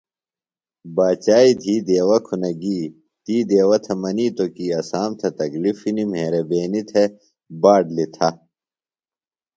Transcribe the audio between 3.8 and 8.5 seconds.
تھےۡ منِیتوۡ کی اسام تھےۡ تکلِف ہِنیۡ، مہربینی تھےۡ باٹ لِتھہ۔